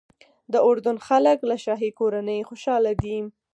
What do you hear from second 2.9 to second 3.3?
دي.